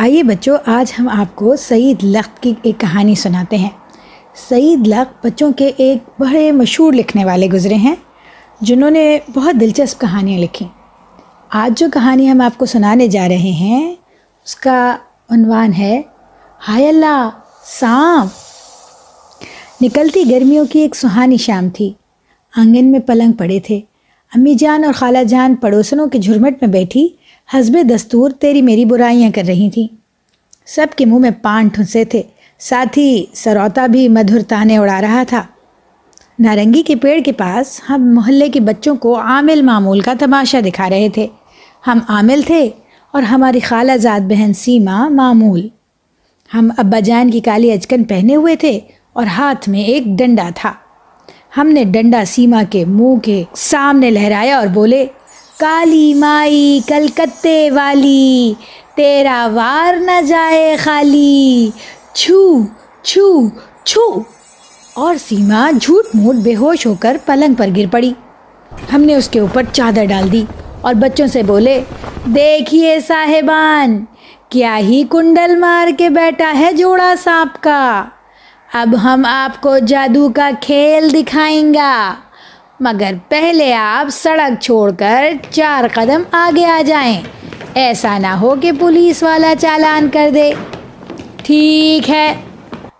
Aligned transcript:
آئیے 0.00 0.22
بچوں، 0.22 0.58
آج 0.66 0.92
ہم 0.98 1.08
آپ 1.08 1.36
کو 1.36 1.56
سعید 1.56 2.04
لخت 2.04 2.42
کی 2.42 2.54
ایک 2.62 2.80
کہانی 2.80 3.14
سناتے 3.14 3.56
ہیں۔ 3.56 3.70
سعید 4.48 4.88
لخت 4.88 5.26
بچوں 5.26 5.52
کے 5.52 5.70
ایک 5.76 6.20
بڑے 6.20 6.52
مشہور 6.52 6.92
لکھنے 6.92 7.24
والے 7.24 7.48
گزرے 7.48 7.74
ہیں، 7.74 7.94
جنہوں 8.60 8.90
نے 8.90 9.18
بہت 9.34 9.60
دلچسپ 9.60 10.00
کہانیاں 10.00 10.38
لکھیں 10.38 10.68
آج 11.48 11.80
جو 11.80 11.86
کہانی 11.90 12.30
ہم 12.30 12.40
آپ 12.40 12.58
کو 12.58 12.66
سنانے 12.66 13.08
جا 13.08 13.28
رہے 13.28 13.36
ہیں، 13.36 13.94
اس 14.44 14.56
کا 14.56 14.96
عنوان 15.30 15.72
ہے، 15.78 16.02
ہائے 16.68 16.88
اللہ، 16.88 17.28
سانپ۔ 17.64 18.30
نکلتی 19.82 20.30
گرمیوں 20.30 20.64
کی 20.66 20.78
ایک 20.78 20.96
سہانی 20.96 21.36
شام 21.36 21.68
تھی۔ 21.68 21.92
آنگن 22.56 22.92
میں 22.92 23.00
پلنگ 23.00 23.32
پڑے 23.32 23.60
تھے۔ 23.60 23.80
امی 24.36 24.54
جان 24.54 24.84
اور 24.84 24.92
خالہ 24.92 25.24
جان 25.28 25.54
پڑوسنوں 25.54 26.06
کے 26.06 26.18
جھرمٹ 26.18 26.56
میں 26.60 26.68
بیٹھی۔ 26.68 27.08
حسب 27.54 27.76
دستور 27.94 28.30
تیری 28.30 28.62
میری 28.62 28.84
برائیاں 28.84 29.30
کر 29.34 29.42
رہی 29.48 29.70
تھیں۔ 29.70 29.86
سب 30.66 30.86
کے 30.96 31.04
منہ 31.04 31.18
میں 31.18 31.30
پان 31.42 31.68
ٹھنسے 31.68 32.04
تھے۔ 32.04 32.22
ساتھ 32.58 32.98
ہی 32.98 33.24
سروتا 33.34 33.86
بھی 33.86 34.08
مدھر 34.08 34.42
تانے 34.48 34.78
اڑا 34.78 35.00
رہا 35.00 35.22
تھا۔ 35.28 35.42
نارنگی 36.38 36.82
کے 36.82 36.96
پیڑ 36.96 37.20
کے 37.24 37.32
پاس 37.32 37.80
ہم 37.88 38.14
محلے 38.14 38.48
کے 38.48 38.60
بچوں 38.60 38.96
کو 38.96 39.20
عامل 39.20 39.62
معمول 39.62 40.00
کا 40.00 40.12
تماشا 40.18 40.60
دکھا 40.66 40.90
رہے 40.90 41.08
تھے۔ 41.08 41.26
ہم 41.86 41.98
عامل 42.08 42.40
تھے 42.46 42.70
اور 43.12 43.22
ہماری 43.22 43.60
خالہ 43.60 43.92
زاد 43.96 44.20
بہن 44.20 44.52
سیما 44.52 45.08
معمول۔ 45.08 45.68
ہم 46.54 46.70
ابا 46.76 47.00
جان 47.00 47.30
کی 47.30 47.40
کالی 47.40 47.72
اچکن 47.72 48.04
پہنے 48.04 48.36
ہوئے 48.36 48.56
تھے 48.56 48.80
اور 49.12 49.26
ہاتھ 49.26 49.68
میں 49.68 49.80
ایک 49.80 50.02
ڈنڈا 50.06 50.48
تھا۔ 50.54 50.72
ہم 51.56 51.68
نے 51.68 51.84
ڈنڈا 51.84 52.24
سیما 52.24 52.62
کے 52.70 52.84
منہ 52.84 53.16
کے 53.16 53.44
سامنے 53.56 54.10
لہرایا 54.10 54.58
اور 54.58 54.66
بولے 54.66 55.06
کالی 55.58 56.14
مائی 56.14 56.80
کلکتے 56.86 57.70
والی، 57.70 58.54
تیرا 58.94 59.48
وار 59.52 59.96
نہ 59.96 60.22
جائے 60.26 60.76
خالی۔ 60.76 61.70
چھو 62.12 62.62
چھو 63.02 63.48
چھو۔ 63.84 64.22
اور 64.94 65.14
سیما 65.16 65.70
جھوٹ 65.80 66.04
موٹ 66.14 66.34
بے 66.34 66.54
ہوش 66.56 66.86
ہو 66.86 66.94
کر 67.00 67.16
پلنگ 67.26 67.54
پر 67.54 67.68
گر 67.76 67.84
پڑی۔ 67.90 68.12
ہم 68.94 69.00
نے 69.00 69.14
اس 69.14 69.28
کے 69.28 69.40
اوپر 69.40 69.62
چادر 69.72 70.04
ڈال 70.04 70.32
دی 70.32 70.44
اور 70.80 70.94
بچوں 70.94 71.26
سے 71.26 71.42
بولے، 71.42 71.80
دیکھیے 72.24 73.00
صاحبان، 73.00 74.04
کیا 74.48 74.78
ہی 74.78 75.04
کنڈل 75.10 75.56
مار 75.56 75.88
کے 75.98 76.10
بیٹا 76.10 76.52
ہے 76.58 76.72
جوڑا 76.72 77.14
سانپ 77.22 77.62
کا۔ 77.62 78.04
اب 78.72 78.94
ہم 79.02 79.22
آپ 79.28 79.60
کو 79.60 79.78
جادو 79.78 80.28
کا 80.28 80.50
کھیل 80.60 81.14
دکھائیں 81.14 81.74
گا۔ 81.74 82.14
مگر 82.80 83.12
پہلے 83.28 83.74
آپ 83.74 84.08
سڑک 84.08 84.62
چھوڑ 84.62 84.90
کر 84.98 85.24
چار 85.50 85.84
قدم 85.94 86.22
آگے 86.30 86.64
آ 86.64 86.82
جائیں۔ 86.86 87.20
ایسا 87.74 88.18
نہ 88.18 88.26
ہو 88.26 88.54
کہ 88.62 88.70
پولیس 88.80 89.22
والا 89.22 89.54
چالان 89.60 90.08
کر 90.12 90.30
دے۔ 90.34 90.52
ٹھیک 91.36 92.10
ہے۔ 92.10 92.34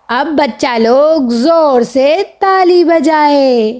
اب 0.07 0.27
بچہ 0.27 0.77
لوگ 0.77 1.29
زور 1.29 1.81
سے 1.81 2.17
تالی 2.39 2.83
بجائے۔ 2.83 3.79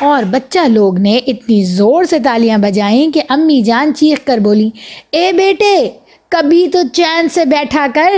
اور 0.00 0.22
بچہ 0.22 0.68
لوگ 0.68 0.98
نے 0.98 1.20
اتنی 1.26 1.64
زور 1.64 2.04
سے 2.04 2.18
تالیاں 2.18 2.58
بجائیں 2.58 3.10
کہ 3.10 3.22
امی 3.28 3.62
جان 3.62 3.94
چیخ 3.94 4.18
کر 4.26 4.38
بولی، 4.38 4.70
اے 5.10 5.32
بیٹے، 5.32 5.90
کبھی 6.28 6.68
تو 6.68 6.78
چین 6.92 7.28
سے 7.28 7.44
بیٹھا 7.44 7.86
کر 7.94 8.12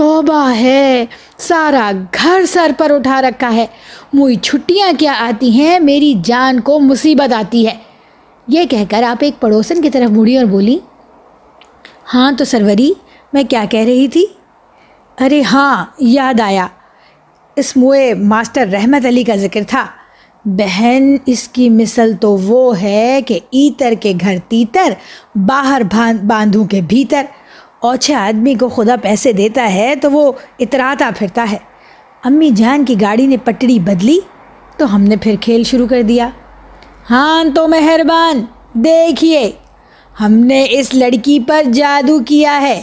توبہ 0.00 0.52
ہے، 0.56 1.04
سارا 1.38 1.90
گھر 2.22 2.46
سر 2.46 2.70
پر 2.78 2.90
اٹھا 2.90 3.22
رکھا 3.22 3.54
ہے۔ 3.54 3.66
موئی 4.12 4.36
چھٹیاں 4.36 4.92
کیا 4.98 5.14
آتی 5.18 5.50
ہیں، 5.50 5.78
میری 5.78 6.14
جان 6.24 6.60
کو 6.60 6.80
مصیبت 6.80 7.32
آتی 7.32 7.66
ہے۔ 7.66 7.74
یہ 8.48 8.64
کہہ 8.64 8.84
کر 8.90 9.02
آپ 9.02 9.16
ایک 9.20 9.40
پڑوسن 9.40 9.82
کی 9.82 9.90
طرف 9.90 10.10
مڑی 10.10 10.36
اور 10.36 10.44
بولی 10.44 10.78
ہاں 12.14 12.32
تو 12.32 12.44
سروری، 12.44 12.92
میں 13.32 13.42
کیا 13.42 13.64
کہہ 13.70 13.80
رہی 13.80 14.08
تھی؟ 14.08 14.26
ارے 15.20 15.42
ہاں 15.42 15.84
یاد 15.98 16.40
آیا۔ 16.40 16.66
اس 17.56 17.76
موئے 17.76 18.14
ماسٹر 18.14 18.66
رحمت 18.72 19.06
علی 19.06 19.22
کا 19.22 19.34
ذکر 19.34 19.62
تھا۔ 19.68 19.86
بہن، 20.44 21.16
اس 21.26 21.48
کی 21.48 21.70
مثل 21.70 22.12
تو 22.20 22.36
وہ 22.36 22.82
ہے 22.82 23.20
کہ 23.26 23.38
ایتر 23.50 23.92
کے 24.00 24.12
گھر 24.20 24.36
تیتر، 24.48 24.92
باہر 25.34 25.82
باندھوں 26.22 26.64
کے 26.64 26.80
بھیتر۔ 26.80 27.22
اوچھے 27.80 28.14
آدمی 28.14 28.54
کو 28.54 28.68
خدا 28.68 28.96
پیسے 29.02 29.32
دیتا 29.32 29.72
ہے 29.74 29.94
تو 30.02 30.10
وہ 30.12 30.32
اتراتا 30.58 31.10
پھرتا 31.18 31.46
ہے۔ 31.52 31.56
امی 32.24 32.50
جان 32.50 32.84
کی 32.84 33.00
گاڑی 33.00 33.26
نے 33.26 33.36
پٹڑی 33.36 33.78
بدلی 33.78 34.18
تو 34.76 34.94
ہم 34.94 35.02
نے 35.02 35.16
پھر 35.16 35.34
کھیل 35.40 35.64
شروع 35.64 35.86
کر 35.86 36.02
دیا۔ 36.02 36.28
ہاں 37.10 37.44
تو 37.54 37.68
مہربان، 37.68 38.44
دیکھیے، 38.74 39.50
ہم 40.20 40.32
نے 40.32 40.66
اس 40.70 40.94
لڑکی 40.94 41.38
پر 41.48 41.62
جادو 41.72 42.18
کیا 42.26 42.60
ہے۔ 42.60 42.82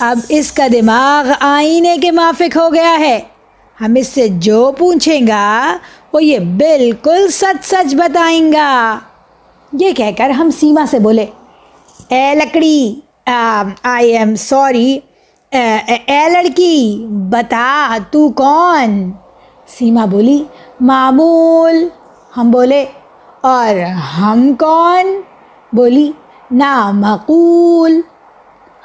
اب 0.00 0.18
اس 0.28 0.52
کا 0.52 0.66
دماغ 0.72 1.32
آئینے 1.40 1.96
کے 2.02 2.10
مافک 2.10 2.56
ہو 2.56 2.72
گیا 2.74 2.98
ہے۔ 2.98 3.20
ہم 3.80 3.94
اس 3.96 4.08
سے 4.08 4.28
جو 4.28 4.72
پوچھیں 4.78 5.20
گا، 5.28 5.76
وہ 6.12 6.24
یہ 6.24 6.38
بالکل 6.38 7.28
سچ 7.30 7.64
سچ 7.64 7.94
بتائیں 7.94 8.52
گا۔ 8.52 8.98
یہ 9.72 9.92
کہہ 9.92 10.10
کر 10.18 10.30
ہم 10.30 10.50
سیما 10.50 10.84
سے 10.90 10.98
بولے، 10.98 11.26
اے 12.08 12.34
لکڑی 12.34 12.94
آئی 13.26 14.16
ایم 14.16 14.34
سوری 14.36 14.98
اے 15.50 16.28
لڑکی، 16.32 17.06
بتا، 17.30 17.98
تو 18.10 18.28
کون؟ 18.30 19.10
سیما 19.66 20.04
بولی، 20.04 20.42
معمول۔ 20.80 21.88
ہم 22.36 22.50
بولے، 22.50 22.84
اور 23.40 23.74
ہم 24.18 24.52
کون؟ 24.58 25.20
بولی 25.72 26.10
نامقول 26.50 28.00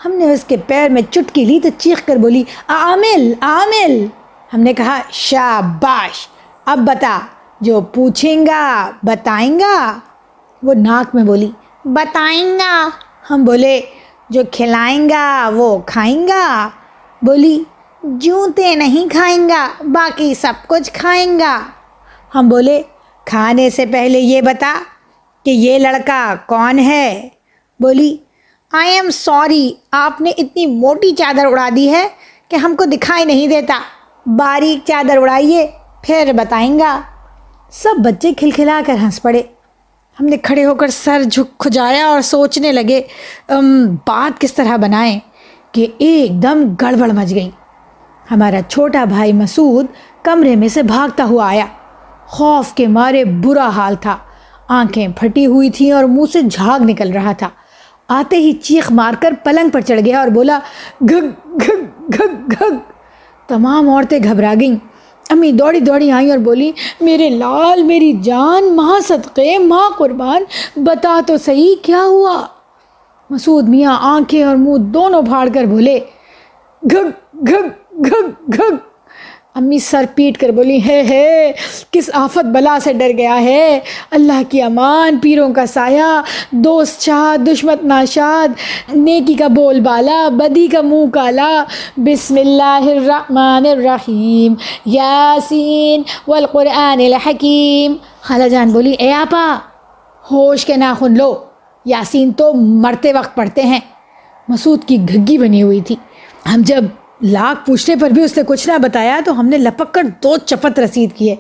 ہم 0.06 0.12
نے 0.12 0.32
اس 0.32 0.44
کے 0.44 0.58
پیر 0.68 0.90
میں 0.90 1.02
چٹکی 1.12 1.46
لی 1.46 1.60
تو 1.60 1.70
چیخ 1.78 2.06
کر 2.06 2.16
بولی، 2.16 2.44
عامل 2.68 3.34
عامل۔ 3.42 4.06
ہم 4.54 4.60
نے 4.60 4.74
کہا، 4.74 5.00
شاباش، 5.12 6.28
اب 6.66 6.80
بتا، 6.80 7.20
جو 7.62 7.82
پوچھیں 7.94 8.46
گا، 8.46 8.92
بتائیں 9.04 9.60
گا۔ 9.60 10.00
وہ 10.64 10.74
ناک 10.74 11.16
میں 11.16 11.24
بولی، 11.24 11.52
بتائیں 11.86 12.58
گا۔ 12.60 12.90
ہم 13.32 13.44
بولے 13.46 13.80
جو 14.30 14.42
کھلائیں 14.52 15.10
گا 15.10 15.50
وہ 15.56 15.78
کھائیں 15.86 16.28
گا 16.28 16.70
بولی 17.22 17.64
جوتے 18.04 18.74
نہیں 18.76 19.10
کھائیں 19.10 19.50
گا 19.50 19.68
باقی 19.94 20.34
سب 20.34 20.54
کچھ 20.68 20.92
کھائیں 20.94 21.40
گا 21.40 21.60
ہم 22.36 22.50
بولے، 22.50 22.82
کھانے 23.26 23.70
سے 23.70 23.86
پہلے 23.86 24.20
یہ 24.20 24.42
بتا 24.42 24.74
کہ 25.46 25.52
یہ 25.52 25.80
لڑکا 25.80 26.36
کون 26.46 26.80
ہے۔ 26.80 27.30
بولی 27.80 28.18
آئی 28.72 28.94
ایم 28.94 29.10
سوری 29.10 29.72
آپ 29.92 30.22
نے 30.22 30.30
اتنی 30.30 30.66
موٹی 30.66 31.16
چادر 31.16 31.46
اڑا 31.46 31.70
دی 31.76 31.90
ہے 31.92 32.08
کہ 32.50 32.56
ہم 32.56 32.76
کو 32.76 32.86
دکھائی 32.86 33.26
نہیں 33.26 33.48
دیتا۔ 33.48 33.80
باریک 34.26 34.88
چادر 34.88 35.18
اڑائیے، 35.18 35.68
پھر 36.04 36.32
بتائیں 36.36 36.80
گا 36.80 37.00
سب 37.72 37.96
بچے 37.98 38.34
کھلکھلا 38.34 38.82
کر 38.86 38.96
ہنس 39.04 39.22
پڑے۔ 39.22 39.42
ہم 40.20 40.26
نے 40.26 40.38
کھڑے 40.38 40.66
ہو 40.66 40.76
کر 40.76 40.88
سر 40.88 41.24
جھک 41.24 41.58
کھجایا 41.58 42.06
اور 42.08 42.22
سوچنے 42.22 42.72
لگے 42.72 43.02
بات 44.08 44.42
کس 44.42 44.54
طرح 44.54 44.76
بنائیں 44.78 45.20
کہ 45.72 45.88
ایک 45.98 46.44
دم 46.44 46.74
گڑبڑ 46.82 47.12
مچ 47.12 47.36
گئی۔ 47.36 47.50
ہمارا 48.32 48.60
چھوٹا 48.70 49.04
بھائی 49.06 49.34
مسعود 49.34 49.86
کمرے 50.24 50.56
میں 50.56 50.68
سے 50.68 50.84
بھاگتا 50.84 51.24
ہوا 51.24 51.50
آیا۔ 51.50 51.66
خوف 52.28 52.74
کے 52.74 52.88
مارے 52.88 53.24
برا 53.26 53.70
حال 53.70 53.96
تھا۔ 53.96 54.18
آنکھیں 54.68 55.08
پھٹی 55.16 55.46
ہوئی 55.46 55.70
تھیں 55.70 55.92
اور 55.92 56.04
منہ 56.04 56.32
سے 56.34 56.42
جھاگ 56.42 56.80
نکل 56.80 57.12
رہا 57.12 57.32
تھا۔ 57.32 57.50
آتے 58.08 58.38
ہی 58.38 58.52
چیخ 58.52 58.92
مار 58.92 59.14
کر 59.20 59.34
پلنگ 59.44 59.70
پر 59.70 59.82
چڑھ 59.82 60.02
گیا 60.06 60.20
اور 60.20 60.28
بولا، 60.28 60.60
گھگ 61.10 61.28
گھگ 61.62 61.84
گھگ 62.14 62.52
گھگ۔ 62.52 62.76
تمام 63.48 63.90
عورتیں 63.90 64.20
گھبرا 64.24 64.54
گئیں۔ 64.60 64.87
امی 65.30 65.52
دوڑی 65.52 65.80
دوڑی 65.80 66.12
آئیں 66.12 66.30
اور 66.30 66.38
بولی، 66.38 66.72
میرے 67.02 67.30
لال، 67.30 67.84
میری 67.84 68.14
جان 68.24 68.76
ماں 68.76 69.00
صدقے 69.00 69.58
ماں 69.58 69.90
قربان، 69.98 70.44
بتا 70.76 71.20
تو 71.28 71.38
صحیح 71.38 71.76
کیا 71.82 72.04
ہوا؟ 72.04 72.46
مسعود 73.30 73.70
میاں 73.70 73.98
آنکھیں 74.02 74.44
اور 74.44 74.56
منہ 74.56 74.78
دونوں 74.78 75.22
پھاڑ 75.22 75.48
کر 75.54 75.66
بولے 75.66 76.00
گھگ 76.92 77.10
گھگ 77.48 77.68
گھگ 78.06 78.54
گھگ 78.54 78.76
امی 79.58 79.80
سر 79.80 80.06
پیٹ 80.16 80.38
کر 80.38 80.50
بولی، 80.50 80.80
ہے 80.88 81.04
ہے، 81.10 81.52
کس 81.92 82.10
آفت 82.14 82.46
بلا 82.46 82.78
سے 82.84 82.94
ڈر 82.94 83.12
گیا 83.18 83.42
ہے؟ 83.42 83.80
اللہ 84.12 84.42
کی 84.50 84.62
امان، 84.62 85.18
پیروں 85.18 85.54
کا 85.54 85.66
سایہ، 85.66 86.22
دوست 86.52 87.02
شاد 87.02 87.48
دشمت 87.48 87.84
ناشاد، 87.84 88.48
نیکی 88.96 89.34
کا 89.34 89.48
بول 89.48 89.80
بالا، 89.80 90.30
بدی 90.30 90.68
کا 90.68 90.82
منہ 90.82 91.10
کالا۔ 91.10 91.64
بسم 91.98 92.36
اللہ 92.36 92.80
الرحمن 92.82 93.66
الرحیم، 93.72 94.54
یاسین 94.86 96.04
والقرآن 96.28 97.00
الحکیم۔ 97.00 97.94
خالہ 98.22 98.48
جان 98.48 98.70
بولی، 98.70 98.92
اے 98.92 99.14
آپا، 99.14 99.56
ہوش 100.32 100.66
کے 100.66 100.76
ناخن 100.76 101.18
لو۔ 101.18 101.36
یاسین 101.86 102.32
تو 102.32 102.54
مرتے 102.54 103.14
وقت 103.14 103.36
پڑھتے 103.36 103.62
ہیں۔ 103.62 103.80
مسعود 104.48 104.86
کی 104.86 104.98
گھگی 105.10 105.38
بنی 105.38 105.64
ہوئی 105.64 105.82
تھی۔ 105.82 105.96
ہم 106.46 106.62
جب 106.66 106.84
لاکھ 107.22 107.66
پوچھنے 107.66 107.96
پر 107.96 108.10
بھی 108.10 108.24
اس 108.24 108.38
نے 108.38 108.44
کچھ 108.48 108.68
نہ 108.68 108.78
بتایا 108.78 109.20
تو 109.26 109.40
ہم 109.40 109.46
نے 109.46 109.58
لپک 109.58 109.94
کر 109.94 110.04
دو 110.24 110.38
چپت 110.38 110.80
رسید 110.80 111.12
کیے۔ 111.16 111.36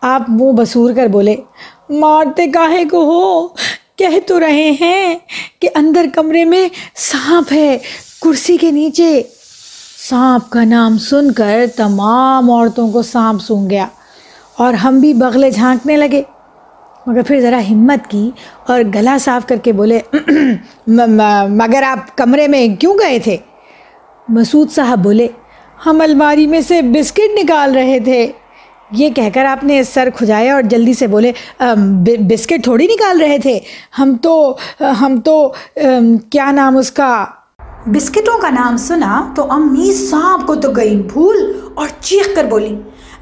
آپ 0.00 0.22
منہ 0.28 0.52
بسور 0.52 0.92
کر 0.92 1.06
بولے، 1.06 1.36
مارتے 1.90 2.46
کاہے 2.46 2.84
کو 2.84 3.02
ہو؟ 3.02 3.48
کہہ 3.96 4.18
تو 4.26 4.40
رہے 4.40 4.70
ہیں 4.80 5.18
کہ 5.60 5.68
اندر 5.74 6.06
کمرے 6.14 6.44
میں 6.44 6.68
سانپ 6.94 7.52
ہے، 7.52 7.78
کرسی 8.22 8.56
کے 8.56 8.70
نیچے۔ 8.70 9.22
سانپ 10.08 10.50
کا 10.50 10.64
نام 10.64 10.98
سن 10.98 11.32
کر 11.32 11.64
تمام 11.76 12.50
عورتوں 12.50 12.90
کو 12.90 13.02
سانپ 13.02 13.42
سونگ 13.42 13.70
گیا 13.70 13.86
اور 14.56 14.74
ہم 14.74 14.98
بھی 14.98 15.14
بغلے 15.14 15.50
جھانکنے 15.50 15.96
لگے۔ 15.96 16.22
مگر 17.06 17.22
پھر 17.22 17.40
ذرا 17.40 17.60
ہمت 17.70 18.10
کی 18.10 18.30
اور 18.68 18.80
گلا 18.94 19.18
صاف 19.20 19.46
کر 19.46 19.56
کے 19.56 19.72
بولے 19.72 20.00
مگر 21.48 21.82
آپ 21.82 22.16
کمرے 22.16 22.48
میں 22.48 22.68
کیوں 22.80 22.94
گئے 22.94 23.18
تھے؟ 23.18 23.36
مسعود 24.28 24.70
صاحب 24.70 25.02
بولے، 25.04 25.26
ہم 25.86 26.00
الماری 26.00 26.46
میں 26.46 26.60
سے 26.60 26.80
بسکٹ 26.82 27.38
نکال 27.38 27.74
رہے 27.74 27.98
تھے۔ 28.00 28.30
یہ 28.90 29.10
کہہ 29.10 29.28
کر 29.34 29.44
آپ 29.44 29.64
نے 29.64 29.82
سر 29.82 30.08
کھجایا 30.16 30.54
اور 30.54 30.62
جلدی 30.62 30.94
سے 30.94 31.06
بولے 31.06 31.32
بسکٹ 32.30 32.64
تھوڑی 32.64 32.86
نکال 32.86 33.20
رہے 33.20 33.38
تھے۔ 33.38 33.58
ہم 33.98 34.14
تو 34.22 34.34
ہم 35.00 35.20
تو 35.24 35.36
کیا 36.32 36.50
نام 36.50 36.76
اس 36.76 36.90
کا؟ 36.92 37.24
بسکٹوں 37.86 38.38
کا 38.38 38.50
نام 38.50 38.76
سنا 38.76 39.20
تو 39.36 39.50
امی 39.50 39.92
سانپ 39.92 40.46
کو 40.46 40.54
تو 40.54 40.70
گئی 40.70 40.96
بھول 41.12 41.52
اور 41.74 41.88
چیخ 42.00 42.28
کر 42.36 42.44
بولی، 42.44 42.74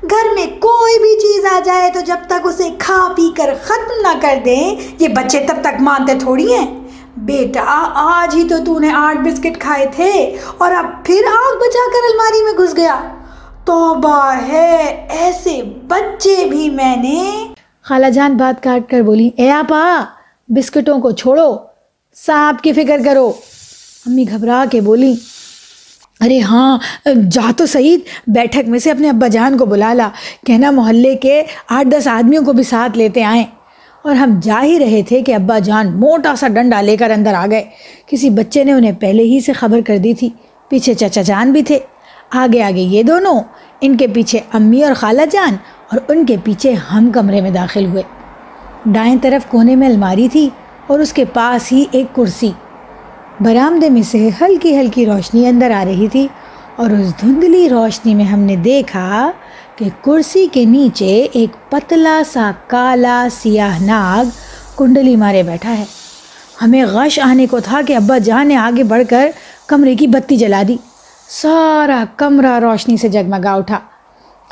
گھر 0.03 0.35
میں 0.35 0.47
کوئی 0.61 0.99
بھی 0.99 1.19
چیز 1.21 1.45
آ 1.53 1.59
جائے 1.65 1.91
تو 1.95 2.01
جب 2.07 2.27
تک 2.27 2.47
اسے 2.47 2.69
کھا 2.79 3.07
پی 3.17 3.31
کر 3.37 3.55
ختم 3.65 4.01
نہ 4.03 4.19
کر 4.21 4.39
دیں، 4.45 4.75
یہ 4.99 5.09
بچے 5.09 5.45
تب 5.49 5.63
تک 5.63 5.81
مانتے 5.81 6.19
تھوڑی 6.19 6.53
ہیں۔ 6.55 6.67
بیٹا، 7.21 7.89
آج 7.95 8.37
ہی 8.37 8.49
تو 8.49 8.57
تو 8.65 8.79
نے 8.79 8.91
آٹھ 8.91 9.19
بسکٹ 9.19 9.61
کھائے 9.61 9.87
تھے 9.97 10.37
اور 10.59 10.73
اب 10.73 10.85
پھر 11.05 11.23
آگ 11.27 11.57
بچا 11.57 11.87
کر 11.93 12.05
الماری 12.11 12.43
میں 12.45 12.53
گھس 12.59 12.77
گیا۔ 12.77 13.01
توبہ 13.65 14.33
ہے، 14.49 15.07
ایسے 15.11 15.63
بچے 15.87 16.47
بھی 16.51 16.71
میں 16.71 16.97
نے۔ 16.97 17.49
خالہ 17.83 18.07
جان 18.07 18.37
بات 18.37 18.63
کاٹ 18.63 18.91
کر 18.91 19.03
بولی، 19.03 19.31
اے 19.37 19.51
آپا، 19.51 20.05
بسکٹوں 20.49 20.99
کو 20.99 21.11
چھوڑو 21.11 21.57
سانپ 22.15 22.63
کی 22.63 22.73
فکر 22.73 23.01
کرو۔ 23.05 23.33
امی 24.07 24.25
گھبرا 24.31 24.65
کے 24.71 24.81
بولی، 24.81 25.15
ارے 26.21 26.41
ہاں 26.41 26.79
جا 27.31 27.53
تو 27.57 27.67
سعید، 27.67 28.01
بیٹھک 28.27 28.69
میں 28.69 28.79
سے 28.79 28.91
اپنے 28.91 29.09
ابا 29.09 29.29
جان 29.29 29.59
کو 29.59 29.67
بلا 29.67 29.95
لا۔ 29.95 30.09
کہنا 30.47 30.71
محلے 30.71 31.17
کے 31.17 31.43
آٹھ 31.69 31.89
دس 31.89 32.07
آدمیوں 32.07 32.45
کو 32.45 32.53
بھی 32.53 32.65
ساتھ 32.65 32.99
لیتے 32.99 33.25
آئیں۔ 33.25 33.45
اور 34.03 34.15
ہم 34.15 34.41
جا 34.43 34.61
ہی 34.63 34.79
رہے 34.79 35.03
تھے 35.03 35.23
کہ 35.23 35.35
ابا 35.35 35.59
جان 35.59 36.01
موٹا 36.01 36.37
سا 36.37 36.49
ڈنڈا 36.49 36.81
لے 36.81 36.97
کر 36.97 37.11
اندر 37.11 37.35
آ 37.35 37.47
گئے۔ 37.51 37.65
کسی 38.07 38.31
بچے 38.31 38.65
نے 38.65 38.73
انہیں 38.73 38.93
پہلے 39.01 39.23
ہی 39.23 39.41
سے 39.41 39.53
خبر 39.53 39.81
کر 39.87 39.99
دی 39.99 40.15
تھی۔ 40.15 40.29
پیچھے 40.69 40.95
چچا 40.95 41.23
جان 41.23 41.53
بھی 41.53 41.63
تھے۔ 41.63 41.79
آگے 42.31 42.63
آگے 42.63 42.81
یہ 42.81 43.03
دونوں۔ 43.03 43.41
ان 43.81 43.97
کے 43.97 44.07
پیچھے 44.07 44.41
امی 44.53 44.83
اور 44.83 44.95
خالہ 44.95 45.23
جان 45.31 45.57
اور 45.93 45.99
ان 46.09 46.27
کے 46.27 46.37
پیچھے 46.45 46.73
ہم 46.73 47.11
کمرے 47.15 47.41
میں 47.41 47.51
داخل 47.51 47.87
ہوئے۔ 47.87 48.03
دائیں 48.85 49.17
طرف 49.23 49.51
کونے 49.51 49.77
میں 49.77 49.89
الماری 49.89 50.29
تھی 50.29 50.51
اور 50.87 50.99
اس 50.99 51.13
کے 51.13 51.25
پاس 51.25 51.73
ہی 51.73 51.85
ایک 51.93 52.15
کرسی۔ 52.15 52.51
برآمدے 53.41 53.91
میں 53.91 54.03
سے 54.03 54.29
ہلکی 54.41 54.81
ہلکی 54.81 55.07
روشنی 55.07 55.47
اندر 55.47 55.71
آ 55.71 55.85
رہی 55.85 56.09
تھی 56.09 56.29
اور 56.77 56.91
اس 56.91 57.21
دھندلی 57.21 57.69
روشنی 57.69 58.15
میں 58.15 58.25
ہم 58.25 58.41
نے 58.41 58.57
دیکھا 58.57 59.31
کہ 59.81 59.89
کرسی 60.03 60.47
کے 60.53 60.65
نیچے 60.65 61.27
ایک 61.33 61.71
پتلا 61.71 62.23
سا 62.33 62.51
کالا 62.67 63.29
سیاہ 63.33 63.83
ناگ 63.83 64.25
کنڈلی 64.77 65.17
مارے 65.17 65.43
بیٹھا 65.43 65.79
ہے۔ 65.79 65.85
ہمیں 66.63 66.85
غش 66.85 67.21
آنے 67.23 67.47
کو 67.47 67.61
تھا 67.61 67.81
کہ 67.87 67.97
ابا 67.97 68.19
جان 68.19 68.49
نے 68.49 68.57
آگے 68.57 68.85
بڑھ 68.85 69.03
کر 69.11 69.31
کمرے 69.67 69.95
کی 69.95 70.07
بتی 70.07 70.37
جلا 70.37 70.63
دی۔ 70.69 70.77
سارا 71.29 72.05
کمرہ 72.17 72.59
روشنی 72.59 72.97
سے 72.97 73.09
جگمگا 73.09 73.53
اٹھا۔ 73.53 73.79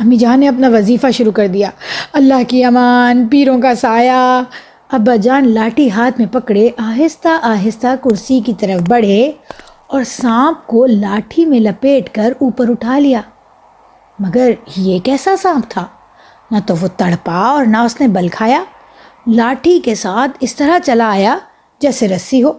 امی 0.01 0.17
جان 0.17 0.41
نے 0.41 0.49
اپنا 0.49 0.69
وظیفہ 0.69 1.07
شروع 1.13 1.33
کر 1.33 1.47
دیا۔ 1.47 1.71
اللہ 2.13 2.43
کی 2.49 2.65
امان، 2.65 3.27
پیروں 3.31 3.61
کا 3.61 3.75
سایہ۔ 3.75 4.43
ابا 4.91 5.17
جان 5.17 5.49
لاٹھی 5.49 5.91
ہاتھ 5.91 6.21
میں 6.21 6.33
پکڑے 6.33 6.69
آہستہ 6.77 7.39
آہستہ 7.43 7.95
کرسی 8.05 8.41
کی 8.41 8.53
طرف 8.61 8.89
بڑھے 8.89 9.33
اور 9.87 10.03
سانپ 10.07 10.67
کو 10.67 10.87
لاٹھی 10.87 11.47
میں 11.47 11.61
لپیٹ 11.61 12.15
کر 12.15 12.33
اوپر 12.39 12.71
اٹھا 12.71 12.99
لیا۔ 12.99 13.21
مگر 14.19 14.51
یہ 14.77 14.99
کیسا 14.99 15.35
سانپ 15.43 15.71
تھا؟ 15.71 15.87
نہ 16.51 16.59
تو 16.67 16.75
وہ 16.81 16.89
تڑپا 16.97 17.37
اور 17.49 17.65
نہ 17.65 17.77
اس 17.77 18.01
نے 18.01 18.09
بل 18.09 18.29
کھایا۔ 18.29 18.63
لاٹھی 19.27 19.79
کے 19.85 19.95
ساتھ 19.95 20.31
اس 20.41 20.55
طرح 20.57 20.79
چلا 20.79 21.11
آیا 21.11 21.39
جیسے 21.81 22.09
رسی 22.09 22.43
ہو۔ 22.43 22.53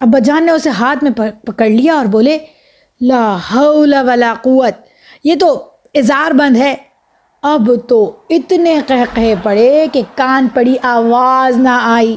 ابا 0.00 0.18
جان 0.18 0.46
نے 0.46 0.52
اسے 0.52 0.70
ہاتھ 0.70 1.04
میں 1.04 1.10
پکڑ 1.46 1.68
لیا 1.68 1.94
اور 1.94 2.06
بولے، 2.06 2.38
لا 3.00 3.36
حول 3.50 3.94
ولا 4.06 4.34
قوت، 4.42 4.74
یہ 5.24 5.34
تو 5.40 5.68
اظہار 5.94 6.30
بند 6.30 6.56
ہے۔ 6.56 6.74
اب 7.42 7.70
تو 7.88 8.16
اتنے 8.30 8.80
کہہ 8.88 9.34
پڑے 9.42 9.86
کہ 9.92 10.02
کان 10.14 10.48
پڑی 10.54 10.74
آواز 10.82 11.56
نہ 11.56 11.78
آئی۔ 11.82 12.16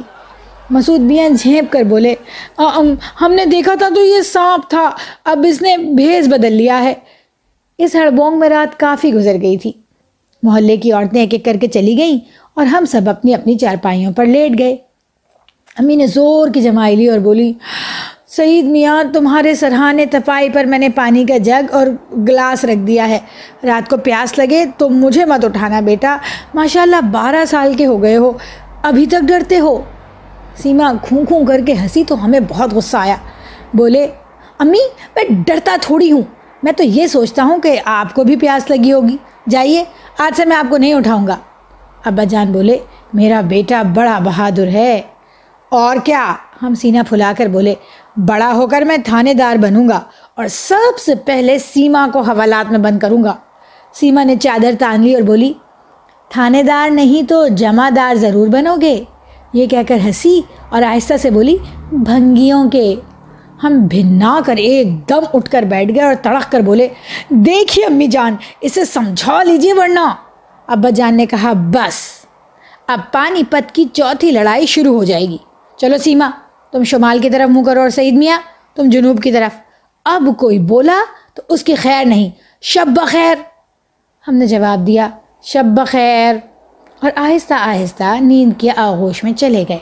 مسعود 0.70 1.00
میاں 1.00 1.28
جھینپ 1.28 1.72
کر 1.72 1.82
بولے 1.82 2.14
ہم 3.20 3.32
نے 3.32 3.44
دیکھا 3.44 3.74
تھا 3.74 3.88
تو 3.94 4.00
یہ 4.00 4.20
سانپ 4.22 4.70
تھا، 4.70 4.90
اب 5.24 5.44
اس 5.48 5.62
نے 5.62 5.76
بھیز 5.76 6.28
بدل 6.28 6.52
لیا 6.52 6.82
ہے۔ 6.82 6.94
اس 7.78 7.94
ہڑبونگ 7.94 8.38
میں 8.38 8.48
رات 8.48 8.80
کافی 8.80 9.14
گزر 9.14 9.36
گئی 9.42 9.56
تھی۔ 9.56 9.72
محلے 10.42 10.76
کی 10.76 10.92
عورتیں 10.92 11.20
ایک 11.20 11.32
ایک 11.32 11.44
کر 11.44 11.56
کے 11.60 11.66
چلی 11.66 11.98
گئیں 11.98 12.18
اور 12.54 12.66
ہم 12.66 12.84
سب 12.84 13.00
اپنی 13.08 13.34
اپنی 13.34 13.58
چارپائیوں 13.58 14.12
پر 14.12 14.26
لیٹ 14.26 14.58
گئے۔ 14.58 14.76
امی 15.78 15.96
نے 15.96 16.06
زور 16.06 16.48
کی 16.48 16.60
جمائی 16.60 16.96
لی 16.96 17.08
اور 17.08 17.18
بولی، 17.18 17.52
سعید 18.26 18.64
میاں، 18.64 19.04
تمہارے 19.14 19.54
سرحانے 19.54 20.06
تفائی 20.06 20.48
پر 20.50 20.64
میں 20.64 20.78
نے 20.78 20.88
پانی 20.88 21.24
کا 21.24 21.38
جگ 21.38 21.74
اور 21.74 21.86
گلاس 22.16 22.64
رکھ 22.64 22.86
دیا 22.86 23.08
ہے۔ 23.08 23.18
رات 23.64 23.90
کو 23.90 23.96
پیاس 23.96 24.38
لگے 24.38 24.64
تو 24.78 24.88
مجھے 24.88 25.24
مت 25.24 25.44
اٹھانا 25.44 25.80
بیٹا۔ 25.80 26.16
ماشاء 26.54 26.82
اللہ 26.82 27.00
بارہ 27.12 27.44
سال 27.44 27.74
کے 27.74 27.86
ہو 27.86 28.02
گئے 28.02 28.16
ہو، 28.16 28.32
ابھی 28.82 29.06
تک 29.06 29.22
ڈرتے 29.22 29.58
ہو۔ 29.58 29.82
سیما 30.56 30.92
کھوں 31.02 31.24
کھوں 31.26 31.46
کر 31.46 31.60
کے 31.66 31.72
ہنسی 31.72 32.04
تو 32.04 32.24
ہمیں 32.24 32.40
بہت 32.48 32.72
غصہ 32.72 32.96
آیا۔ 32.96 33.16
بولے، 33.74 34.06
امی، 34.58 34.88
میں 35.16 35.24
ڈرتا 35.46 35.76
تھوڑی 35.80 36.12
ہوں۔ 36.12 36.22
میں 36.62 36.72
تو 36.72 36.82
یہ 36.82 37.06
سوچتا 37.06 37.42
ہوں 37.42 37.58
کہ 37.58 37.80
آپ 37.84 38.14
کو 38.14 38.24
بھی 38.24 38.36
پیاس 38.36 38.70
لگی 38.70 38.92
ہوگی۔ 38.92 39.16
جائیے، 39.48 39.84
آج 40.18 40.36
سے 40.36 40.44
میں 40.44 40.56
آپ 40.56 40.70
کو 40.70 40.76
نہیں 40.76 40.94
اٹھاؤں 40.94 41.26
گا۔ 41.26 41.36
ابا 42.04 42.24
جان 42.24 42.52
بولے، 42.52 42.78
میرا 43.12 43.40
بیٹا 43.40 43.82
بڑا 43.82 44.18
بہادر 44.18 44.66
ہے۔ 44.66 45.02
اور 45.68 45.96
کیا؟ 46.04 46.34
ہم 46.62 46.74
سینہ 46.74 46.98
پھلا 47.08 47.32
کر 47.38 47.46
بولے، 47.46 47.74
بڑا 48.16 48.52
ہو 48.52 48.66
کر 48.66 48.82
میں 48.82 48.96
تھانے 49.04 49.34
دار 49.34 49.56
بنوں 49.56 49.88
گا 49.88 50.00
اور 50.34 50.46
سب 50.48 50.98
سے 50.98 51.14
پہلے 51.14 51.58
سیما 51.58 52.08
کو 52.12 52.20
حوالات 52.20 52.70
میں 52.70 52.78
بند 52.78 52.98
کروں 52.98 53.24
گا۔ 53.24 53.34
سیما 53.92 54.24
نے 54.24 54.36
چادر 54.36 54.70
تان 54.78 55.02
لی 55.02 55.14
اور 55.14 55.22
بولی، 55.22 55.52
تھانے 56.28 56.62
دار 56.62 56.90
نہیں 56.90 57.28
تو 57.28 57.48
جمع 57.48 57.88
دار 57.96 58.14
ضرور 58.14 58.48
بنو 58.48 58.76
گے۔ 58.80 59.04
یہ 59.52 59.66
کہہ 59.66 59.82
کر 59.88 59.96
ہنسی 59.96 60.40
اور 60.68 60.82
آہستہ 60.82 61.14
سے 61.16 61.30
بولی، 61.30 61.56
بھنگیوں 61.92 62.70
کے۔ 62.70 62.94
ہم 63.66 63.86
بھنا 63.86 64.40
کر 64.46 64.56
ایک 64.56 65.08
دم 65.08 65.20
اٹھ 65.34 65.50
کر 65.50 65.62
بیٹھ 65.62 65.94
گئے 65.94 66.02
اور 66.02 66.14
تڑک 66.22 66.52
کر 66.52 66.60
بولے، 66.60 66.88
دیکھیے 67.30 67.84
امی 67.84 68.06
جان، 68.06 68.36
اسے 68.60 68.84
سمجھا 68.84 69.42
لیجیے 69.42 69.74
ورنہ۔ 69.74 70.14
ابا 70.66 70.90
جان 70.90 71.16
نے 71.16 71.26
کہا، 71.26 71.52
بس، 71.52 71.94
اب 72.86 73.00
پانی 73.12 73.42
پت 73.50 73.74
کی 73.74 73.84
چوتھی 73.92 74.30
لڑائی 74.30 74.66
شروع 74.66 74.96
ہو 74.96 75.04
جائے 75.04 75.28
گی۔ 75.28 75.38
چلو 75.76 75.98
سیما، 75.98 76.30
تم 76.70 76.84
شمال 76.84 77.18
کی 77.18 77.30
طرف 77.30 77.50
منہ 77.50 77.62
کرو 77.62 77.80
اور 77.80 77.88
سعید 77.88 78.14
میاں، 78.14 78.38
تم 78.74 78.90
جنوب 78.90 79.22
کی 79.22 79.32
طرف۔ 79.32 79.60
اب 80.04 80.28
کوئی 80.38 80.58
بولا 80.58 80.98
تو 81.34 81.42
اس 81.48 81.64
کی 81.64 81.74
خیر 81.74 82.04
نہیں۔ 82.04 82.30
شب 82.60 82.86
بخیر۔ 82.88 83.34
ہم 84.28 84.34
نے 84.34 84.46
جواب 84.46 84.86
دیا، 84.86 85.08
شب 85.42 85.64
بخیر۔ 85.64 86.34
اور 87.02 87.10
آہستہ 87.16 87.54
آہستہ 87.54 88.04
نیند 88.20 88.60
کے 88.60 88.68
آغوش 88.76 89.24
میں 89.24 89.32
چلے 89.32 89.64
گئے۔ 89.68 89.78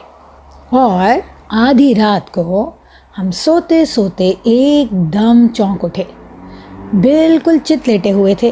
اور 0.71 1.19
آدھی 1.49 1.95
رات 1.95 2.33
کو 2.33 2.71
ہم 3.19 3.31
سوتے 3.31 3.85
سوتے 3.85 4.33
ایک 4.43 4.91
دم 4.91 5.47
چونک 5.55 5.85
اٹھے۔ 5.85 6.03
بالکل 6.93 7.59
چت 7.65 7.89
لیٹے 7.89 8.13
ہوئے 8.13 8.35
تھے۔ 8.35 8.51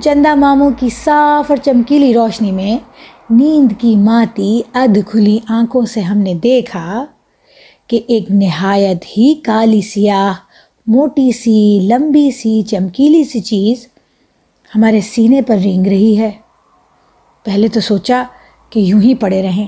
چندہ 0.00 0.34
ماموں 0.34 0.70
کی 0.78 0.88
صاف 0.88 1.50
اور 1.50 1.56
چمکیلی 1.56 2.14
روشنی 2.14 2.52
میں 2.52 2.78
نیند 3.30 3.72
کی 3.78 3.96
ماتی 3.96 4.62
ادھ 4.74 4.98
کھلی 5.06 5.38
آنکھوں 5.48 5.86
سے 5.86 6.00
ہم 6.00 6.18
نے 6.18 6.34
دیکھا 6.34 7.04
کہ 7.86 8.00
ایک 8.06 8.30
نہایت 8.30 9.04
ہی 9.18 9.34
کالی 9.34 9.80
سیاہ، 9.80 10.32
موٹی 10.86 11.32
سی، 11.32 11.78
لمبی 11.82 12.30
سی، 12.30 12.62
چمکیلی 12.62 13.24
سی 13.24 13.40
چیز 13.40 13.86
ہمارے 14.76 15.00
سینے 15.00 15.42
پر 15.42 15.56
رینگ 15.56 15.86
رہی 15.86 16.18
ہے۔ 16.18 16.30
پہلے 17.44 17.68
تو 17.68 17.80
سوچا 17.80 18.22
کہ 18.70 18.80
یوں 18.80 19.00
ہی 19.00 19.14
پڑے 19.14 19.42
رہیں، 19.42 19.66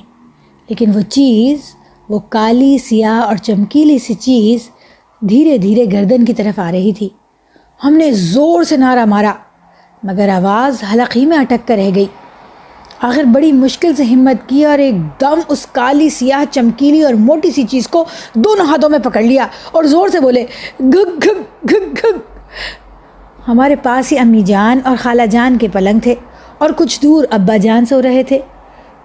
لیکن 0.68 0.90
وہ 0.94 1.00
چیز 1.00 1.75
وہ 2.08 2.18
کالی، 2.28 2.78
سیاہ 2.78 3.20
اور 3.20 3.36
چمکیلی 3.36 3.98
سی 3.98 4.14
چیز 4.14 4.70
دھیرے 5.28 5.58
دھیرے 5.58 5.84
گردن 5.92 6.24
کی 6.24 6.32
طرف 6.32 6.58
آ 6.58 6.72
رہی 6.72 6.92
تھی۔ 6.92 7.08
ہم 7.84 7.94
نے 7.94 8.12
زور 8.12 8.62
سے 8.62 8.76
نعرہ 8.76 9.04
مارا، 9.04 9.32
مگر 10.02 10.28
آواز 10.28 10.84
حلق 10.92 11.16
ہی 11.16 11.26
میں 11.26 11.38
اٹک 11.38 11.68
کر 11.68 11.74
رہ 11.76 11.90
گئی۔ 11.94 12.04
آخر 13.02 13.22
بڑی 13.22 13.52
مشکل 13.52 13.96
سے 13.96 14.04
ہمت 14.04 14.48
کی 14.48 14.64
اور 14.64 14.78
ایک 14.78 14.94
دم 15.20 15.40
اس 15.48 15.66
کالی، 15.66 16.08
سیاہ، 16.08 16.44
چمکیلی 16.50 17.02
اور 17.02 17.14
موٹی 17.14 17.50
سی 17.50 17.62
چیز 17.62 17.88
کو 17.88 18.04
دونوں 18.34 18.66
ہاتھوں 18.66 18.88
میں 18.88 18.98
پکڑ 18.98 19.22
لیا 19.22 19.46
اور 19.72 19.84
زور 19.84 20.08
سے 20.08 20.20
بولے، 20.20 20.44
گھگ 20.80 21.18
گھگ 21.22 21.66
گھگ 21.70 21.94
گھگ۔ 22.02 22.18
ہمارے 23.48 23.76
پاس 23.76 24.12
ہی 24.12 24.18
امی 24.18 24.42
جان 24.42 24.80
اور 24.84 24.96
خالہ 24.98 25.26
جان 25.30 25.58
کے 25.58 25.68
پلنگ 25.68 26.00
تھے 26.00 26.14
اور 26.58 26.70
کچھ 26.76 27.02
دور 27.02 27.24
ابا 27.30 27.56
جان 27.56 27.86
سو 27.86 28.02
رہے 28.02 28.22
تھے۔ 28.22 28.38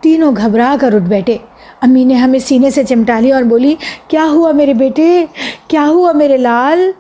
تینوں 0.01 0.31
گھبرا 0.36 0.75
کر 0.81 0.93
اٹھ 0.93 1.03
بیٹھے۔ 1.03 1.38
امی 1.81 2.03
نے 2.03 2.13
ہمیں 2.13 2.39
سینے 2.39 2.69
سے 2.69 2.83
چمٹا 2.83 3.19
لیا 3.19 3.35
اور 3.35 3.43
بولی، 3.43 3.75
کیا 4.07 4.27
ہوا 4.31 4.51
میرے 4.51 4.73
بیٹے؟ 4.73 5.25
کیا 5.67 5.85
ہوا 5.88 6.11
میرے 6.11 6.38
لال؟ 6.38 6.91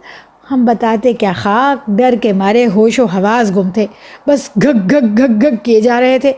ہم 0.51 0.65
بتاتے، 0.65 1.13
کیا 1.13 1.31
خاک، 1.35 1.85
ڈر 1.87 2.15
کے 2.21 2.33
مارے، 2.33 2.65
ہوش 2.75 2.99
و 2.99 3.05
حواس 3.05 3.55
گم 3.55 3.69
تھے 3.69 3.85
بس 4.27 4.49
گھگ 4.63 4.89
گھگ 4.89 5.17
گھگ 5.17 5.41
گھگ 5.41 5.55
کیے 5.63 5.81
جا 5.81 6.01
رہے 6.01 6.19
تھے۔ 6.19 6.29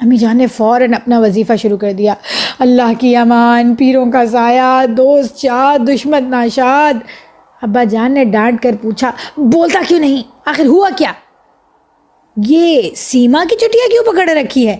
امی 0.00 0.16
جان 0.16 0.36
نے 0.36 0.46
فوراً 0.46 0.94
اپنا 0.94 1.18
وظیفہ 1.18 1.52
شروع 1.62 1.76
کر 1.76 1.92
دیا۔ 1.92 2.14
اللہ 2.58 2.92
کی 2.98 3.16
امان، 3.16 3.74
پیروں 3.74 4.12
کا 4.12 4.26
سایہ، 4.26 4.86
دوست، 4.86 5.36
چاد، 5.36 5.78
دشمن، 5.78 6.30
ناشاد۔ 6.30 6.94
ابا 7.62 7.84
جان 7.84 8.12
نے 8.12 8.24
ڈانٹ 8.24 8.62
کر 8.62 8.70
پوچھا، 8.82 9.10
بولتا 9.36 9.80
کیوں 9.88 10.00
نہیں؟ 10.00 10.22
آخر 10.46 10.66
ہوا 10.66 10.88
کیا؟ 10.96 11.12
یہ 12.36 12.82
سیما 12.96 13.44
کی 13.50 13.56
چٹیا 13.56 13.90
کیوں 13.90 14.12
پکڑ 14.12 14.28
رکھی 14.28 14.68
ہے؟ 14.68 14.76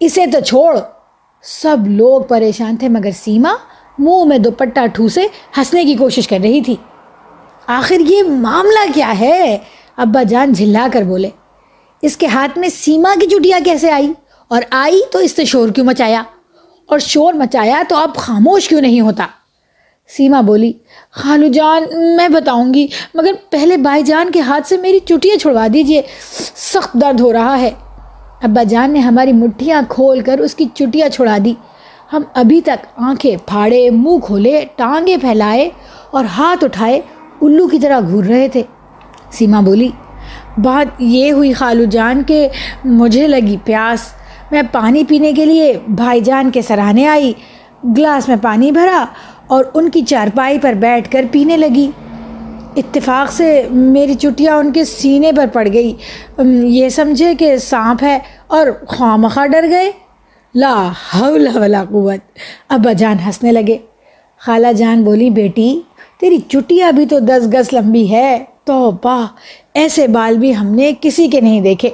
اسے 0.00 0.26
تو 0.26 0.40
چھوڑ۔ 0.40 0.78
سب 1.42 1.76
لوگ 1.86 2.22
پریشان 2.22 2.76
تھے 2.76 2.88
مگر 2.88 3.10
سیما 3.24 3.54
منہ 3.98 4.24
میں 4.24 4.38
دوپٹہ 4.38 4.86
ٹھوسے 4.86 5.22
ہنسنے 5.58 5.84
کی 5.84 5.94
کوشش 5.94 6.28
کر 6.28 6.38
رہی 6.42 6.60
تھی۔ 6.60 6.76
آخر 7.66 8.00
یہ 8.00 8.22
معاملہ 8.22 8.92
کیا 8.94 9.18
ہے؟ 9.20 9.58
ابا 9.96 10.22
جان 10.22 10.52
جھلا 10.52 10.86
کر 10.92 11.02
بولے۔ 11.02 11.28
اس 12.02 12.16
کے 12.16 12.26
ہاتھ 12.26 12.58
میں 12.58 12.68
سیما 12.68 13.14
کی 13.20 13.26
چٹیا 13.26 13.58
کیسے 13.64 13.90
آئی؟ 13.90 14.12
اور 14.48 14.62
آئی 14.70 15.00
تو 15.12 15.18
اس 15.18 15.36
سے 15.36 15.44
شور 15.44 15.68
کیوں 15.68 15.86
مچایا؟ 15.86 16.22
اور 16.86 16.98
شور 16.98 17.34
مچایا 17.34 17.82
تو 17.88 17.96
اب 17.96 18.16
خاموش 18.16 18.68
کیوں 18.68 18.80
نہیں 18.80 19.00
ہوتا؟ 19.00 19.26
سیما 20.16 20.40
بولی، 20.40 20.72
خالو 21.10 21.46
جان، 21.46 21.82
میں 22.16 22.28
بتاؤں 22.28 22.74
گی، 22.74 22.86
مگر 23.14 23.32
پہلے 23.50 23.76
بھائی 23.76 24.02
جان 24.02 24.30
کے 24.30 24.40
ہاتھ 24.40 24.66
سے 24.66 24.76
میری 24.76 24.98
چٹیاں 24.98 25.36
چھڑوا 25.36 25.66
دیجیے۔ 25.72 26.02
سخت 26.56 26.92
درد 26.94 27.20
ہو 27.20 27.32
رہا 27.32 27.60
ہے۔ 27.60 27.70
ابا 28.42 28.62
جان 28.62 28.92
نے 28.92 28.98
ہماری 28.98 29.32
مٹھیاں 29.32 29.82
کھول 29.88 30.20
کر 30.20 30.38
اس 30.38 30.54
کی 30.54 30.64
چٹیاں 30.74 31.08
چھڑا 31.08 31.38
دی۔ 31.44 31.54
ہم 32.12 32.22
ابھی 32.34 32.60
تک 32.60 32.86
آنکھیں 32.96 33.36
پھاڑے، 33.46 33.90
منہ 33.90 34.18
کھولے، 34.18 34.64
ٹانگیں 34.76 35.16
پھیلائے 35.16 35.68
اور 36.10 36.24
ہاتھ 36.24 36.64
اٹھائے 36.64 37.00
الو 37.40 37.66
کی 37.68 37.78
طرح 37.78 38.00
گھور 38.00 38.24
رہے 38.24 38.48
تھے۔ 38.48 38.62
سیما 39.30 39.60
بولی، 39.60 39.88
بات 40.58 40.86
یہ 40.98 41.32
ہوئی 41.32 41.52
خالو 41.52 41.84
جان 41.84 42.22
کہ 42.22 42.48
مجھے 42.84 43.26
لگی 43.28 43.56
پیاس۔ 43.64 44.00
میں 44.50 44.62
پانی 44.72 45.04
پینے 45.04 45.32
کے 45.32 45.44
لیے 45.44 45.78
بھائی 45.88 46.20
جان 46.20 46.50
کے 46.50 46.62
سراہنے 46.62 47.06
آئی، 47.06 47.32
گلاس 47.96 48.28
میں 48.28 48.36
پانی 48.42 48.70
بھرا 48.72 49.04
اور 49.46 49.64
ان 49.74 49.90
کی 49.90 50.00
چارپائی 50.00 50.58
پر 50.58 50.72
بیٹھ 50.72 51.10
کر 51.10 51.24
پینے 51.30 51.56
لگی۔ 51.56 51.90
اتفاق 52.78 53.32
سے 53.32 53.66
میری 53.70 54.14
چٹیاں 54.14 54.56
ان 54.56 54.72
کے 54.72 54.84
سینے 54.84 55.32
پر 55.32 55.46
پڑ 55.52 55.68
گئی۔ 55.72 55.94
یہ 56.62 56.88
سمجھے 56.88 57.34
کہ 57.34 57.56
سانپ 57.56 58.04
ہے 58.04 58.18
اور 58.46 58.66
خواہ 58.88 59.16
مخواہ 59.16 59.46
ڈر 59.46 59.66
گئے۔ 59.70 59.92
لا 60.54 60.88
حول 61.14 61.48
ولا 61.54 61.84
قوت۔ 61.88 62.38
ابا 62.68 62.92
جان 62.92 63.16
ہنسنے 63.26 63.52
لگے۔ 63.52 63.78
خالہ 64.38 64.72
جان 64.76 65.04
بولی، 65.04 65.30
بیٹی، 65.30 65.80
تیری 66.20 66.38
چٹیاں 66.38 66.92
بھی 66.92 67.06
تو 67.06 67.18
دس 67.18 67.48
گز 67.54 67.72
لمبی 67.72 68.10
ہے۔ 68.10 68.44
تو 68.64 68.90
باہ 69.04 69.26
ایسے 69.74 70.06
بال 70.06 70.38
بھی 70.38 70.56
ہم 70.56 70.66
نے 70.66 70.92
کسی 71.00 71.28
کے 71.28 71.40
نہیں 71.40 71.60
دیکھے۔ 71.60 71.90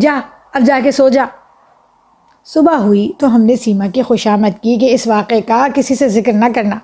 جا، 0.00 0.20
اب 0.52 0.62
جا 0.62 0.80
کے 0.84 0.90
سو 0.90 1.08
جا۔ 1.08 1.24
صبح 2.44 2.74
ہوئی 2.74 3.12
تو 3.18 3.34
ہم 3.34 3.42
نے 3.42 3.56
سیما 3.56 3.86
کی 3.86 4.02
خوشامد 4.02 4.62
کی 4.62 4.76
کہ 4.76 4.94
اس 4.94 5.06
واقعے 5.06 5.40
کا 5.40 5.66
کسی 5.74 5.94
سے 5.94 6.08
ذکر 6.08 6.32
نہ 6.32 6.44
کرنا۔ 6.54 6.76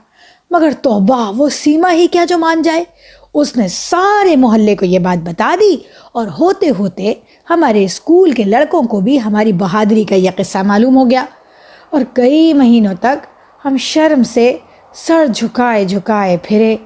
مگر 0.51 0.71
توبہ، 0.83 1.33
وہ 1.37 1.49
سیما 1.49 1.93
ہی 1.93 2.07
کیا 2.07 2.25
جو 2.25 2.39
مان 2.39 2.63
جائے۔ 2.63 2.85
اس 3.35 3.57
نے 3.57 3.69
سارے 3.69 4.37
محلے 4.37 4.77
کو 4.77 4.85
یہ 4.85 4.99
بات 4.99 5.29
بتا 5.29 5.55
دی 5.61 5.77
اور 6.13 6.27
ہوتے 6.27 6.71
ہوتے 6.79 7.15
ہمارے 7.51 7.85
اسکول 7.85 8.33
کے 8.33 8.45
لڑکوں 8.45 8.83
کو 8.83 9.01
بھی 9.01 9.21
ہماری 9.21 9.53
بہادری 9.53 10.05
کا 10.05 10.15
یہ 10.15 10.31
قصہ 10.37 10.59
معلوم 10.59 10.97
ہو 10.97 11.11
گیا۔ 11.11 11.25
اور 11.91 12.01
کئی 12.13 12.53
مہینوں 12.53 12.95
تک 13.01 13.27
ہم 13.65 13.77
شرم 13.77 14.23
سے 14.23 14.57
سر 14.95 15.27
جھکائے 15.35 15.85
جھکائے 15.85 16.37
پھرے۔ 16.43 16.77